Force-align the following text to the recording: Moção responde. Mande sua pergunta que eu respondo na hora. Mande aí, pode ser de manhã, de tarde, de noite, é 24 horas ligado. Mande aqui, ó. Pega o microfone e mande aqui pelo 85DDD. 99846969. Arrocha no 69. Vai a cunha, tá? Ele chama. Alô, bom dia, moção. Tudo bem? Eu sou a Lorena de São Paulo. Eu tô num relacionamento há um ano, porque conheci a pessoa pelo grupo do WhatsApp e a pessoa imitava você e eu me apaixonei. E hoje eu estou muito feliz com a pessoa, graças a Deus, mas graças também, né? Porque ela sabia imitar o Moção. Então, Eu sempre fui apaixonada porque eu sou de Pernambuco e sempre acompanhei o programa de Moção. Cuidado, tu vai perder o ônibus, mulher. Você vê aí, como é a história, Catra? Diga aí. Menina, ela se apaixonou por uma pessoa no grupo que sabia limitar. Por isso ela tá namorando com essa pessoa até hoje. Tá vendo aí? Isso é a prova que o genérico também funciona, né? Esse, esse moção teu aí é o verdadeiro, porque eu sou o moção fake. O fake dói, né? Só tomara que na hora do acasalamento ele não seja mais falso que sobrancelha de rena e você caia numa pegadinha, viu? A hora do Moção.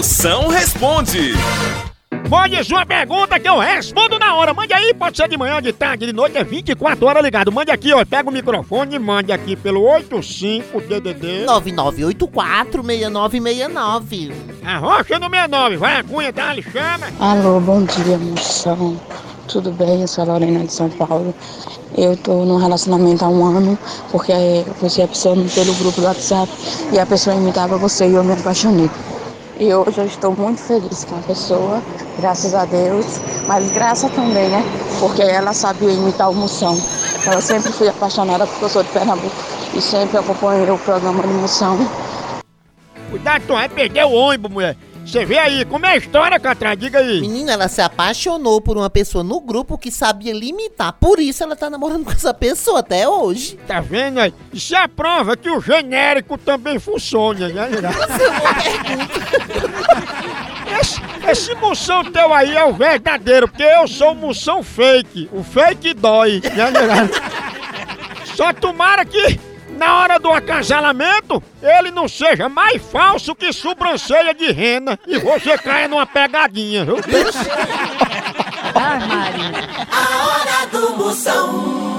Moção 0.00 0.48
responde. 0.48 1.34
Mande 2.26 2.64
sua 2.64 2.86
pergunta 2.86 3.38
que 3.38 3.46
eu 3.46 3.58
respondo 3.58 4.18
na 4.18 4.34
hora. 4.34 4.54
Mande 4.54 4.72
aí, 4.72 4.94
pode 4.94 5.14
ser 5.14 5.28
de 5.28 5.36
manhã, 5.36 5.60
de 5.60 5.74
tarde, 5.74 6.06
de 6.06 6.12
noite, 6.14 6.38
é 6.38 6.42
24 6.42 7.06
horas 7.06 7.22
ligado. 7.22 7.52
Mande 7.52 7.70
aqui, 7.70 7.92
ó. 7.92 8.02
Pega 8.02 8.30
o 8.30 8.32
microfone 8.32 8.96
e 8.96 8.98
mande 8.98 9.30
aqui 9.30 9.56
pelo 9.56 9.82
85DDD. 9.82 11.44
99846969. 11.44 14.32
Arrocha 14.64 15.18
no 15.18 15.28
69. 15.28 15.76
Vai 15.76 16.00
a 16.00 16.02
cunha, 16.02 16.32
tá? 16.32 16.54
Ele 16.54 16.62
chama. 16.62 17.06
Alô, 17.20 17.60
bom 17.60 17.84
dia, 17.84 18.16
moção. 18.16 18.98
Tudo 19.48 19.70
bem? 19.72 20.00
Eu 20.00 20.08
sou 20.08 20.24
a 20.24 20.28
Lorena 20.28 20.64
de 20.64 20.72
São 20.72 20.88
Paulo. 20.88 21.34
Eu 21.98 22.16
tô 22.16 22.46
num 22.46 22.56
relacionamento 22.56 23.22
há 23.22 23.28
um 23.28 23.44
ano, 23.44 23.78
porque 24.10 24.32
conheci 24.78 25.02
a 25.02 25.08
pessoa 25.08 25.36
pelo 25.54 25.74
grupo 25.74 26.00
do 26.00 26.06
WhatsApp 26.06 26.50
e 26.90 26.98
a 26.98 27.04
pessoa 27.04 27.36
imitava 27.36 27.76
você 27.76 28.08
e 28.08 28.14
eu 28.14 28.24
me 28.24 28.32
apaixonei. 28.32 28.88
E 29.60 29.74
hoje 29.74 29.98
eu 29.98 30.06
estou 30.06 30.34
muito 30.34 30.58
feliz 30.58 31.04
com 31.04 31.16
a 31.16 31.18
pessoa, 31.18 31.82
graças 32.18 32.54
a 32.54 32.64
Deus, 32.64 33.20
mas 33.46 33.70
graças 33.72 34.10
também, 34.12 34.48
né? 34.48 34.64
Porque 34.98 35.20
ela 35.20 35.52
sabia 35.52 35.92
imitar 35.92 36.30
o 36.30 36.34
Moção. 36.34 36.78
Então, 37.20 37.34
Eu 37.34 37.42
sempre 37.42 37.70
fui 37.70 37.86
apaixonada 37.86 38.46
porque 38.46 38.64
eu 38.64 38.68
sou 38.70 38.82
de 38.82 38.88
Pernambuco 38.88 39.36
e 39.74 39.82
sempre 39.82 40.16
acompanhei 40.16 40.70
o 40.70 40.78
programa 40.78 41.22
de 41.22 41.28
Moção. 41.34 41.76
Cuidado, 43.10 43.42
tu 43.46 43.52
vai 43.52 43.68
perder 43.68 44.06
o 44.06 44.12
ônibus, 44.12 44.50
mulher. 44.50 44.78
Você 45.04 45.24
vê 45.24 45.38
aí, 45.38 45.64
como 45.64 45.86
é 45.86 45.90
a 45.90 45.96
história, 45.96 46.38
Catra? 46.38 46.76
Diga 46.76 47.00
aí. 47.00 47.20
Menina, 47.20 47.52
ela 47.52 47.68
se 47.68 47.80
apaixonou 47.80 48.60
por 48.60 48.76
uma 48.76 48.88
pessoa 48.88 49.24
no 49.24 49.40
grupo 49.40 49.76
que 49.76 49.90
sabia 49.90 50.32
limitar. 50.32 50.92
Por 50.92 51.18
isso 51.18 51.42
ela 51.42 51.56
tá 51.56 51.68
namorando 51.68 52.04
com 52.04 52.12
essa 52.12 52.32
pessoa 52.32 52.78
até 52.78 53.08
hoje. 53.08 53.58
Tá 53.66 53.80
vendo 53.80 54.20
aí? 54.20 54.32
Isso 54.52 54.74
é 54.74 54.78
a 54.78 54.88
prova 54.88 55.36
que 55.36 55.50
o 55.50 55.60
genérico 55.60 56.38
também 56.38 56.78
funciona, 56.78 57.48
né? 57.48 57.68
Esse, 60.80 61.00
esse 61.28 61.54
moção 61.56 62.04
teu 62.04 62.32
aí 62.32 62.54
é 62.54 62.64
o 62.64 62.72
verdadeiro, 62.72 63.48
porque 63.48 63.62
eu 63.64 63.88
sou 63.88 64.12
o 64.12 64.14
moção 64.14 64.62
fake. 64.62 65.28
O 65.32 65.42
fake 65.42 65.92
dói, 65.94 66.40
né? 66.54 66.70
Só 68.36 68.52
tomara 68.52 69.04
que 69.04 69.38
na 69.76 70.00
hora 70.00 70.18
do 70.18 70.30
acasalamento 70.30 71.42
ele 71.62 71.90
não 71.90 72.08
seja 72.08 72.48
mais 72.48 72.80
falso 72.82 73.34
que 73.34 73.52
sobrancelha 73.52 74.34
de 74.34 74.50
rena 74.50 74.98
e 75.06 75.18
você 75.18 75.56
caia 75.58 75.88
numa 75.88 76.06
pegadinha, 76.06 76.84
viu? 76.84 76.96
A 79.90 80.26
hora 80.26 80.66
do 80.70 80.96
Moção. 80.96 81.89